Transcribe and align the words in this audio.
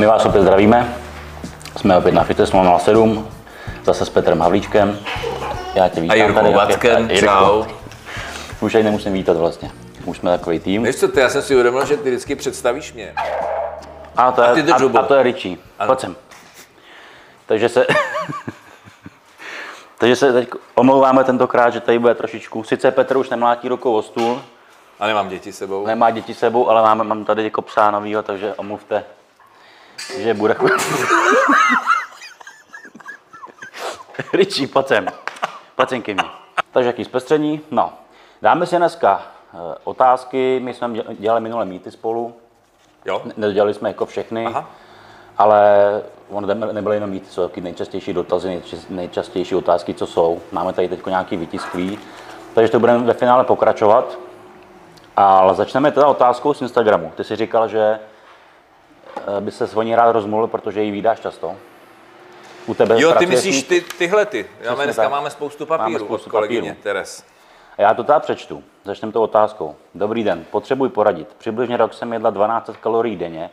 My 0.00 0.06
vás 0.06 0.24
opět 0.24 0.42
zdravíme. 0.42 0.94
Jsme 1.76 1.96
opět 1.96 2.12
na 2.12 2.24
Fitness 2.24 2.52
007, 2.78 3.28
zase 3.84 4.04
s 4.04 4.08
Petrem 4.08 4.40
Havlíčkem. 4.40 4.98
Já 5.74 5.88
tě 5.88 6.00
vítám 6.00 6.12
A 6.12 6.14
Jirkou 6.14 6.34
tady. 6.34 6.54
Vackem, 6.54 7.10
čau. 7.10 7.64
Už 8.60 8.74
ani 8.74 8.84
nemusím 8.84 9.12
vítat 9.12 9.36
vlastně. 9.36 9.70
Už 10.04 10.18
jsme 10.18 10.30
takový 10.30 10.60
tým. 10.60 10.82
Víš 10.82 10.96
co, 10.96 11.08
ty, 11.08 11.20
já 11.20 11.28
jsem 11.28 11.42
si 11.42 11.54
uvědomil, 11.54 11.86
že 11.86 11.96
ty 11.96 12.10
vždycky 12.10 12.36
představíš 12.36 12.92
mě. 12.92 13.14
A 14.16 14.32
to 14.32 14.42
je, 14.42 14.48
a 14.48 14.54
ty 14.54 14.62
drž 14.62 14.82
a, 14.94 14.98
a 14.98 15.02
to 15.02 15.14
je 15.14 15.22
Richie. 15.22 15.56
Pojď 15.86 16.00
sem. 16.00 16.16
Takže 17.46 17.68
se... 17.68 17.86
Takže 19.98 20.16
se 20.16 20.32
teď 20.32 20.48
omlouváme 20.74 21.24
tentokrát, 21.24 21.70
že 21.70 21.80
tady 21.80 21.98
bude 21.98 22.14
trošičku. 22.14 22.64
Sice 22.64 22.90
Petr 22.90 23.16
už 23.16 23.30
nemlátí 23.30 23.68
rukou 23.68 23.94
o 23.94 24.02
stůl, 24.02 24.42
A 25.00 25.06
nemám 25.06 25.28
děti 25.28 25.52
sebou. 25.52 25.86
nemá 25.86 26.10
děti 26.10 26.34
sebou, 26.34 26.70
ale 26.70 26.82
mám, 26.82 27.08
mám 27.08 27.24
tady 27.24 27.44
jako 27.44 27.62
psa 27.62 27.90
novýho, 27.90 28.22
takže 28.22 28.54
omluvte, 28.54 29.04
že 30.18 30.34
bude 30.34 30.54
sem. 34.86 35.06
Pojď 35.76 35.88
sem 35.88 36.02
ke 36.02 36.14
mně. 36.14 36.22
Takže 36.72 36.86
jaký 36.86 37.04
zpestření? 37.04 37.60
No, 37.70 37.92
dáme 38.42 38.66
si 38.66 38.76
dneska 38.76 39.22
eh, 39.54 39.56
otázky. 39.84 40.60
My 40.62 40.74
jsme 40.74 40.88
děl- 40.88 41.04
dělali 41.18 41.40
minule 41.40 41.64
mýty 41.64 41.90
spolu. 41.90 42.34
Jo? 43.04 43.22
Nedělali 43.36 43.74
jsme 43.74 43.88
jako 43.88 44.06
všechny, 44.06 44.46
Aha. 44.46 44.70
ale 45.38 45.72
on 46.30 46.46
ne- 46.46 46.72
nebyly 46.72 46.96
jenom 46.96 47.10
mýty, 47.10 47.26
jsou 47.30 47.48
taky 47.48 47.60
nejčastější 47.60 48.12
dotazy, 48.12 48.48
nejčas- 48.48 48.86
nejčastější 48.90 49.54
otázky, 49.54 49.94
co 49.94 50.06
jsou. 50.06 50.40
Máme 50.52 50.72
tady 50.72 50.88
teď 50.88 51.06
nějaký 51.06 51.36
vytisklý, 51.36 51.98
takže 52.54 52.72
to 52.72 52.80
budeme 52.80 53.04
ve 53.04 53.14
finále 53.14 53.44
pokračovat. 53.44 54.18
Ale 55.16 55.54
začneme 55.54 55.92
teda 55.92 56.06
otázkou 56.06 56.54
z 56.54 56.62
Instagramu. 56.62 57.12
Ty 57.16 57.24
jsi 57.24 57.36
říkal, 57.36 57.68
že 57.68 57.98
by 59.40 59.50
se 59.50 59.66
s 59.66 59.82
ní 59.82 59.94
rád 59.94 60.12
rozmluvil, 60.12 60.46
protože 60.46 60.82
ji 60.82 60.90
vydáš 60.90 61.20
často. 61.20 61.56
U 62.66 62.74
tebe 62.74 63.00
Jo, 63.00 63.14
ty 63.18 63.26
myslíš 63.26 63.62
ty, 63.62 63.80
tyhle 63.80 64.26
ty. 64.26 64.46
Já 64.60 64.74
dneska 64.74 65.02
tak. 65.02 65.10
máme 65.10 65.30
spoustu 65.30 65.66
Máme 65.66 65.78
papíru 65.78 66.04
spoustu 66.04 66.26
od 66.26 66.30
kolegyně 66.30 66.60
papíru. 66.60 66.82
Teres. 66.82 67.24
A 67.78 67.82
já 67.82 67.94
to 67.94 68.04
teda 68.04 68.20
přečtu. 68.20 68.62
Začneme 68.84 69.12
tou 69.12 69.22
otázkou. 69.22 69.76
Dobrý 69.94 70.24
den, 70.24 70.44
potřebuji 70.50 70.90
poradit. 70.90 71.28
Přibližně 71.38 71.76
rok 71.76 71.94
jsem 71.94 72.12
jedla 72.12 72.30
1200 72.30 72.72
kalorií 72.82 73.16
denně, 73.16 73.50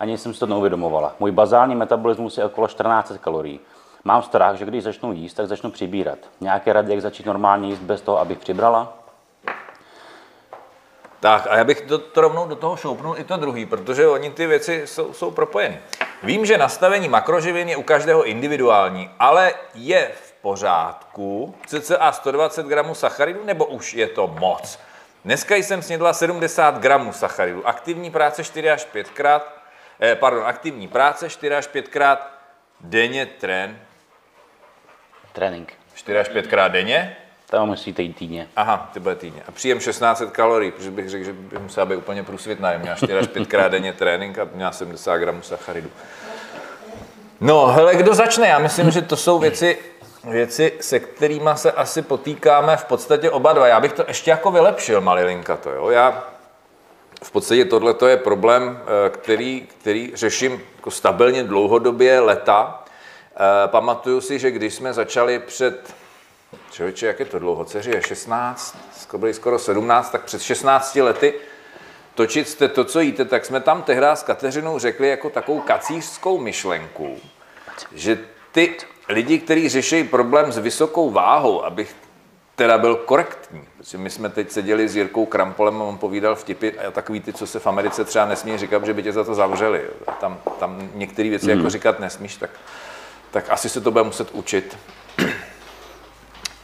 ani 0.00 0.18
jsem 0.18 0.34
si 0.34 0.40
to 0.40 0.46
neuvědomovala. 0.46 1.14
Můj 1.20 1.30
bazální 1.30 1.74
metabolismus 1.74 2.38
je 2.38 2.44
okolo 2.44 2.66
1400 2.66 3.18
kalorií. 3.18 3.60
Mám 4.04 4.22
strach, 4.22 4.56
že 4.56 4.64
když 4.64 4.82
začnu 4.84 5.12
jíst, 5.12 5.34
tak 5.34 5.46
začnu 5.46 5.70
přibírat. 5.70 6.18
Nějaké 6.40 6.72
rady, 6.72 6.92
jak 6.92 7.02
začít 7.02 7.26
normálně 7.26 7.68
jíst 7.68 7.80
bez 7.80 8.00
toho, 8.00 8.20
abych 8.20 8.38
přibrala? 8.38 8.92
Tak 11.22 11.46
a 11.50 11.56
já 11.56 11.64
bych 11.64 11.80
to, 11.80 11.98
to 11.98 12.20
rovnou 12.20 12.46
do 12.46 12.56
toho 12.56 12.76
šoupnul 12.76 13.18
i 13.18 13.24
to 13.24 13.36
druhý, 13.36 13.66
protože 13.66 14.08
oni 14.08 14.30
ty 14.30 14.46
věci 14.46 14.82
jsou, 14.84 15.12
jsou 15.12 15.30
propojeny. 15.30 15.80
Vím, 16.22 16.46
že 16.46 16.58
nastavení 16.58 17.08
makroživin 17.08 17.68
je 17.68 17.76
u 17.76 17.82
každého 17.82 18.24
individuální, 18.24 19.10
ale 19.18 19.54
je 19.74 20.10
v 20.22 20.32
pořádku 20.32 21.54
cca 21.66 22.12
120 22.12 22.66
gramů 22.66 22.94
sacharidů, 22.94 23.44
nebo 23.44 23.66
už 23.66 23.94
je 23.94 24.06
to 24.06 24.26
moc? 24.26 24.78
Dneska 25.24 25.54
jsem 25.54 25.82
snědla 25.82 26.12
70 26.12 26.78
gramů 26.78 27.12
sacharidů. 27.12 27.66
Aktivní 27.68 28.10
práce 28.10 28.44
4 28.44 28.70
až 28.70 28.84
5 28.84 29.10
krát, 29.10 29.56
eh, 30.00 30.14
pardon, 30.14 30.42
aktivní 30.46 30.88
práce 30.88 31.30
4 31.30 31.54
až 31.54 31.66
5 31.66 31.88
krát 31.88 32.30
denně 32.80 33.26
trén. 33.26 33.78
Trénink. 35.32 35.72
4 35.94 36.18
až 36.18 36.28
5 36.28 36.46
krát 36.46 36.68
denně? 36.68 37.16
To 37.52 37.66
musíte 37.66 38.02
jít 38.02 38.16
týdně. 38.16 38.48
Aha, 38.56 38.90
ty 38.92 39.00
bude 39.00 39.14
týdně. 39.14 39.42
A 39.48 39.50
příjem 39.50 39.78
1600 39.78 40.30
kalorií, 40.30 40.70
protože 40.70 40.90
bych 40.90 41.10
řekl, 41.10 41.24
že 41.24 41.32
by 41.32 41.58
musela 41.58 41.86
být 41.86 41.96
úplně 41.96 42.22
průsvitná. 42.22 42.78
Měla 42.78 42.96
4 42.96 43.18
až 43.18 43.26
5 43.26 43.48
krát 43.48 43.68
denně 43.68 43.92
trénink 43.92 44.38
a 44.38 44.48
měla 44.54 44.72
70 44.72 45.16
gramů 45.16 45.42
sacharidů. 45.42 45.90
No, 47.40 47.66
hele, 47.66 47.94
kdo 47.96 48.14
začne? 48.14 48.48
Já 48.48 48.58
myslím, 48.58 48.90
že 48.90 49.02
to 49.02 49.16
jsou 49.16 49.38
věci, 49.38 49.78
věci, 50.24 50.72
se 50.80 51.00
kterými 51.00 51.50
se 51.54 51.72
asi 51.72 52.02
potýkáme 52.02 52.76
v 52.76 52.84
podstatě 52.84 53.30
oba 53.30 53.52
dva. 53.52 53.66
Já 53.66 53.80
bych 53.80 53.92
to 53.92 54.04
ještě 54.08 54.30
jako 54.30 54.50
vylepšil, 54.50 55.00
malilinka 55.00 55.56
to, 55.56 55.70
jo. 55.70 55.90
Já 55.90 56.24
v 57.22 57.30
podstatě 57.30 57.64
tohle 57.64 57.94
je 58.06 58.16
problém, 58.16 58.80
eh, 58.82 59.10
který, 59.10 59.68
který 59.80 60.12
řeším 60.14 60.62
jako 60.76 60.90
stabilně 60.90 61.44
dlouhodobě 61.44 62.20
leta. 62.20 62.84
Eh, 63.34 63.68
Pamatuju 63.68 64.20
si, 64.20 64.38
že 64.38 64.50
když 64.50 64.74
jsme 64.74 64.92
začali 64.92 65.38
před 65.38 65.94
Člověče, 66.70 67.06
jak 67.06 67.20
je 67.20 67.26
to 67.26 67.38
dlouho? 67.38 67.64
Dceři 67.64 67.90
je 67.90 68.02
16, 68.02 68.76
skoro 68.96 69.18
byli 69.18 69.34
skoro 69.34 69.58
17, 69.58 70.10
tak 70.10 70.22
před 70.22 70.42
16 70.42 70.96
lety 70.96 71.34
točit 72.14 72.48
jste 72.48 72.68
to, 72.68 72.84
co 72.84 73.00
jíte, 73.00 73.24
tak 73.24 73.44
jsme 73.44 73.60
tam 73.60 73.82
tehdy 73.82 74.06
s 74.06 74.22
Kateřinou 74.22 74.78
řekli 74.78 75.08
jako 75.08 75.30
takovou 75.30 75.60
kacířskou 75.60 76.38
myšlenku, 76.38 77.18
že 77.92 78.18
ty 78.52 78.74
lidi, 79.08 79.38
kteří 79.38 79.68
řeší 79.68 80.04
problém 80.04 80.52
s 80.52 80.58
vysokou 80.58 81.10
váhou, 81.10 81.64
abych 81.64 81.96
teda 82.54 82.78
byl 82.78 82.96
korektní, 82.96 83.64
protože 83.76 83.98
my 83.98 84.10
jsme 84.10 84.28
teď 84.28 84.50
seděli 84.50 84.88
s 84.88 84.96
Jirkou 84.96 85.26
Krampolem 85.26 85.82
a 85.82 85.84
on 85.84 85.98
povídal 85.98 86.36
vtipy 86.36 86.72
a 86.78 86.90
takový 86.90 87.20
ty, 87.20 87.32
co 87.32 87.46
se 87.46 87.58
v 87.58 87.66
Americe 87.66 88.04
třeba 88.04 88.26
nesmí 88.26 88.58
říkat, 88.58 88.84
že 88.84 88.94
by 88.94 89.02
tě 89.02 89.12
za 89.12 89.24
to 89.24 89.34
zavřeli. 89.34 89.82
tam, 90.20 90.38
tam 90.58 90.90
některé 90.94 91.28
věci 91.28 91.50
jako 91.50 91.70
říkat 91.70 92.00
nesmíš, 92.00 92.36
tak, 92.36 92.50
tak 93.30 93.44
asi 93.50 93.68
se 93.68 93.80
to 93.80 93.90
bude 93.90 94.04
muset 94.04 94.30
učit. 94.30 94.76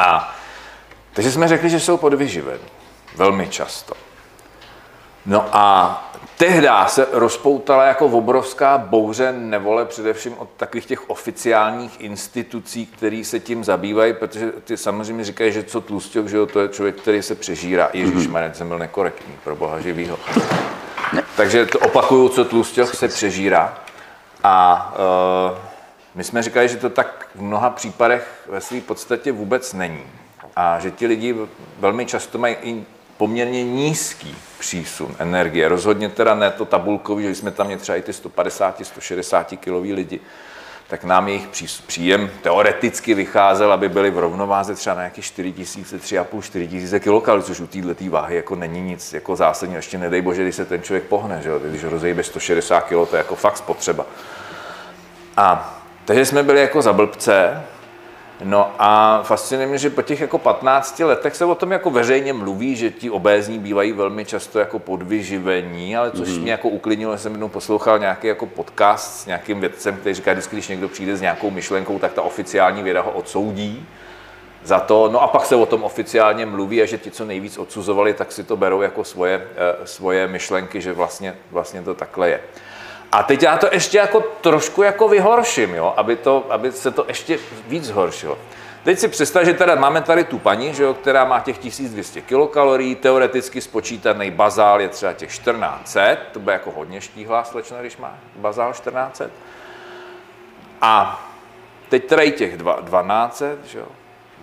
A 0.00 0.34
takže 1.12 1.32
jsme 1.32 1.48
řekli, 1.48 1.70
že 1.70 1.80
jsou 1.80 1.96
podvyživení. 1.96 2.64
Velmi 3.16 3.48
často. 3.48 3.94
No 5.26 5.44
a 5.52 6.12
tehdy 6.36 6.68
se 6.86 7.06
rozpoutala 7.12 7.84
jako 7.84 8.06
obrovská 8.06 8.78
bouře 8.78 9.32
nevole 9.32 9.84
především 9.84 10.38
od 10.38 10.48
takových 10.56 10.86
těch 10.86 11.10
oficiálních 11.10 12.00
institucí, 12.00 12.86
které 12.86 13.22
se 13.24 13.40
tím 13.40 13.64
zabývají, 13.64 14.12
protože 14.14 14.52
ty 14.64 14.76
samozřejmě 14.76 15.24
říkají, 15.24 15.52
že 15.52 15.62
co 15.62 15.80
tlustěk, 15.80 16.28
že 16.28 16.36
jo, 16.36 16.46
to 16.46 16.60
je 16.60 16.68
člověk, 16.68 16.96
který 16.96 17.22
se 17.22 17.34
přežírá. 17.34 17.88
Ježíš 17.92 18.26
mm 18.26 18.50
jsem 18.52 18.68
byl 18.68 18.78
nekorektní, 18.78 19.34
pro 19.44 19.56
boha 19.56 19.80
živýho. 19.80 20.18
Takže 21.36 21.66
to 21.66 21.78
opakuju, 21.78 22.28
co 22.28 22.44
tlustěk 22.44 22.94
se 22.94 23.08
přežírá. 23.08 23.78
A 24.44 24.92
uh, 25.52 25.69
my 26.14 26.24
jsme 26.24 26.42
říkali, 26.42 26.68
že 26.68 26.76
to 26.76 26.90
tak 26.90 27.28
v 27.34 27.42
mnoha 27.42 27.70
případech 27.70 28.48
ve 28.48 28.60
své 28.60 28.80
podstatě 28.80 29.32
vůbec 29.32 29.72
není. 29.72 30.04
A 30.56 30.80
že 30.80 30.90
ti 30.90 31.06
lidi 31.06 31.36
velmi 31.78 32.06
často 32.06 32.38
mají 32.38 32.56
i 32.62 32.84
poměrně 33.16 33.64
nízký 33.64 34.36
přísun 34.58 35.16
energie. 35.18 35.68
Rozhodně 35.68 36.08
teda 36.08 36.34
ne 36.34 36.50
to 36.50 36.64
tabulkový, 36.64 37.24
že 37.24 37.34
jsme 37.34 37.50
tam 37.50 37.66
měli 37.66 37.80
třeba 37.80 37.96
i 37.96 38.02
ty 38.02 38.12
150, 38.12 38.86
160 38.86 39.54
kilový 39.60 39.92
lidi, 39.92 40.20
tak 40.88 41.04
nám 41.04 41.28
jejich 41.28 41.48
příjem 41.86 42.30
teoreticky 42.42 43.14
vycházel, 43.14 43.72
aby 43.72 43.88
byli 43.88 44.10
v 44.10 44.18
rovnováze 44.18 44.74
třeba 44.74 44.96
na 44.96 45.02
nějaké 45.02 45.22
4 45.22 45.52
tisíce, 45.52 45.98
3,5, 45.98 46.42
4 46.42 46.68
tisíce 46.68 47.00
kilokalorií, 47.00 47.46
což 47.46 47.60
u 47.60 47.66
této 47.66 48.10
váhy 48.10 48.36
jako 48.36 48.56
není 48.56 48.80
nic 48.80 49.12
jako 49.12 49.36
zásadního. 49.36 49.78
Ještě 49.78 49.98
nedej 49.98 50.22
bože, 50.22 50.42
když 50.42 50.54
se 50.54 50.64
ten 50.64 50.82
člověk 50.82 51.04
pohne, 51.04 51.42
že 51.42 51.50
když 51.68 51.84
rozejbe 51.84 52.22
160 52.22 52.80
kg, 52.80 52.90
to 53.10 53.16
je 53.16 53.18
jako 53.18 53.34
fakt 53.34 53.56
spotřeba. 53.56 54.06
A 55.36 55.79
takže 56.04 56.26
jsme 56.26 56.42
byli 56.42 56.60
jako 56.60 56.82
za 56.82 56.92
blbce, 56.92 57.62
No 58.44 58.72
a 58.78 59.22
fascinuje 59.22 59.66
mě, 59.68 59.78
že 59.78 59.90
po 59.90 60.02
těch 60.02 60.20
jako 60.20 60.38
15 60.38 61.00
letech 61.00 61.36
se 61.36 61.44
o 61.44 61.54
tom 61.54 61.72
jako 61.72 61.90
veřejně 61.90 62.32
mluví, 62.32 62.76
že 62.76 62.90
ti 62.90 63.10
obézní 63.10 63.58
bývají 63.58 63.92
velmi 63.92 64.24
často 64.24 64.58
jako 64.58 64.78
podvyživení, 64.78 65.96
ale 65.96 66.10
což 66.10 66.28
mm. 66.28 66.42
mě 66.42 66.50
jako 66.50 66.68
uklidnilo, 66.68 67.16
že 67.16 67.22
jsem 67.22 67.32
jednou 67.32 67.48
poslouchal 67.48 67.98
nějaký 67.98 68.26
jako 68.26 68.46
podcast 68.46 69.20
s 69.20 69.26
nějakým 69.26 69.60
vědcem, 69.60 69.96
který 69.96 70.14
říká, 70.14 70.32
vždycky, 70.32 70.56
když 70.56 70.68
někdo 70.68 70.88
přijde 70.88 71.16
s 71.16 71.20
nějakou 71.20 71.50
myšlenkou, 71.50 71.98
tak 71.98 72.12
ta 72.12 72.22
oficiální 72.22 72.82
věda 72.82 73.00
ho 73.00 73.10
odsoudí 73.10 73.86
za 74.64 74.80
to. 74.80 75.08
No 75.12 75.22
a 75.22 75.26
pak 75.26 75.46
se 75.46 75.56
o 75.56 75.66
tom 75.66 75.82
oficiálně 75.82 76.46
mluví 76.46 76.82
a 76.82 76.86
že 76.86 76.98
ti, 76.98 77.10
co 77.10 77.24
nejvíc 77.24 77.58
odsuzovali, 77.58 78.14
tak 78.14 78.32
si 78.32 78.44
to 78.44 78.56
berou 78.56 78.80
jako 78.80 79.04
svoje, 79.04 79.46
eh, 79.56 79.86
svoje 79.86 80.28
myšlenky, 80.28 80.80
že 80.80 80.92
vlastně, 80.92 81.34
vlastně 81.50 81.82
to 81.82 81.94
takhle 81.94 82.28
je. 82.28 82.40
A 83.12 83.22
teď 83.22 83.42
já 83.42 83.58
to 83.58 83.68
ještě 83.72 83.98
jako 83.98 84.20
trošku 84.40 84.82
jako 84.82 85.08
vyhorším, 85.08 85.74
jo, 85.74 85.94
aby, 85.96 86.16
to, 86.16 86.46
aby 86.50 86.72
se 86.72 86.90
to 86.90 87.04
ještě 87.08 87.38
víc 87.66 87.84
zhoršilo. 87.84 88.38
Teď 88.84 88.98
si 88.98 89.08
představ, 89.08 89.44
že 89.44 89.54
teda 89.54 89.74
máme 89.74 90.02
tady 90.02 90.24
tu 90.24 90.38
paní, 90.38 90.74
že 90.74 90.82
jo, 90.82 90.94
která 90.94 91.24
má 91.24 91.40
těch 91.40 91.58
1200 91.58 92.20
kilokalorií, 92.20 92.94
teoreticky 92.94 93.60
spočítaný 93.60 94.30
bazál 94.30 94.80
je 94.80 94.88
třeba 94.88 95.12
těch 95.12 95.28
1400, 95.28 96.16
to 96.32 96.40
bude 96.40 96.52
jako 96.52 96.70
hodně 96.70 97.00
štíhlá 97.00 97.44
slečna, 97.44 97.80
když 97.80 97.96
má 97.96 98.18
bazál 98.36 98.72
1400. 98.72 99.24
A 100.80 101.24
teď 101.88 102.06
teda 102.06 102.22
i 102.22 102.30
těch 102.30 102.56
dva- 102.56 102.82
1200, 102.82 103.58
že 103.64 103.78
jo, 103.78 103.86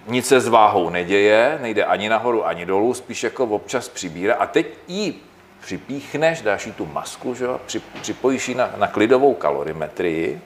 nic 0.07 0.27
se 0.27 0.39
s 0.39 0.47
váhou 0.47 0.89
neděje, 0.89 1.57
nejde 1.61 1.85
ani 1.85 2.09
nahoru, 2.09 2.47
ani 2.47 2.65
dolů, 2.65 2.93
spíš 2.93 3.23
jako 3.23 3.43
občas 3.43 3.89
přibírá. 3.89 4.35
A 4.35 4.45
teď 4.45 4.67
jí 4.87 5.21
připíchneš, 5.61 6.41
dáš 6.41 6.65
jí 6.65 6.71
tu 6.71 6.85
masku, 6.85 7.35
že 7.35 7.45
jo, 7.45 7.59
při- 7.65 7.81
připojíš 8.01 8.49
ji 8.49 8.55
na, 8.55 8.69
na 8.77 8.87
klidovou 8.87 9.33
kalorimetrii, 9.33 10.41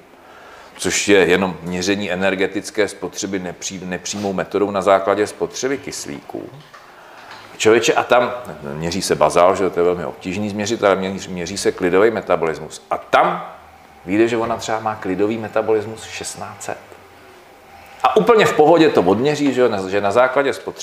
což 0.78 1.08
je 1.08 1.18
jenom 1.18 1.58
měření 1.62 2.12
energetické 2.12 2.88
spotřeby 2.88 3.40
nepří, 3.40 3.82
nepřímou 3.86 4.34
metodou 4.34 4.72
na 4.72 4.82
základě 4.82 5.28
spotřeby 5.28 5.78
kyslíků. 5.78 6.50
Člověče, 7.58 7.94
a 7.94 8.04
tam 8.04 8.32
měří 8.74 9.02
se 9.02 9.16
bazál, 9.16 9.56
že 9.56 9.70
to 9.70 9.80
je 9.80 9.84
velmi 9.84 10.06
obtížný 10.06 10.50
změřit, 10.50 10.84
ale 10.84 10.96
měří, 10.96 11.30
měří 11.30 11.58
se 11.58 11.72
klidový 11.72 12.12
metabolismus. 12.12 12.86
A 12.92 12.98
tam 12.98 13.54
vyjde, 14.06 14.28
že 14.28 14.38
ona 14.38 14.58
třeba 14.58 14.80
má 14.80 14.96
klidový 14.96 15.38
metabolismus 15.38 16.08
1600. 16.08 16.78
A 18.04 18.18
úplně 18.18 18.46
v 18.46 18.54
pohodě 18.54 18.90
to 18.90 19.02
odměří, 19.02 19.54
že, 19.54 19.70
že 19.90 20.02
na 20.02 20.12
základě 20.12 20.54
spotřeby 20.54 20.72